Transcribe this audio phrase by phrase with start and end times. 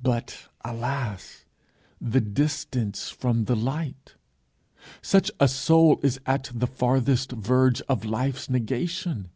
[0.00, 1.44] But alas,
[2.00, 4.14] the distance from the light!
[5.02, 9.30] Such a soul is at the farthest verge of life's negation!